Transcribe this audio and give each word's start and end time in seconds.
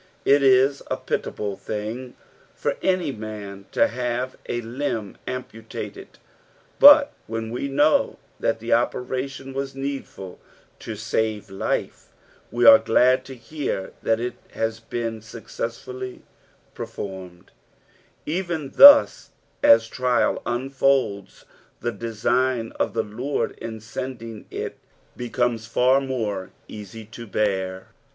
It 0.25 0.41
is 0.41 0.81
a 0.89 0.97
pitiable 0.97 1.55
thing 1.55 2.15
for 2.55 2.75
any 2.81 3.11
man 3.11 3.67
to 3.71 3.87
have 3.87 4.35
a 4.49 4.59
limb 4.61 5.15
amputated, 5.27 6.17
but 6.79 7.13
when 7.27 7.53
ne 7.53 7.67
know 7.67 8.17
that 8.39 8.57
the 8.59 8.71
operatiun 8.71 9.53
was 9.53 9.75
needful 9.75 10.39
to 10.79 10.95
save 10.95 11.51
life, 11.51 12.11
we 12.49 12.65
are 12.65 12.79
glad 12.79 13.23
to 13.25 13.35
hear 13.35 13.93
that 14.01 14.19
it 14.19 14.33
has 14.53 14.79
been 14.79 15.21
successfully 15.21 16.23
performed; 16.73 17.51
even 18.25 18.71
thus 18.71 19.29
os 19.63 19.85
trial 19.87 20.41
unfolds, 20.47 21.45
the 21.79 21.91
design 21.91 22.73
cf 22.79 22.93
the 22.93 23.03
Lord 23.03 23.51
in 23.59 23.79
sending 23.79 24.45
it 24.49 24.79
becomes 25.15 25.67
far 25.67 26.01
more 26.01 26.49
easy 26.67 27.05
to 27.05 27.27
bear. 27.27 27.89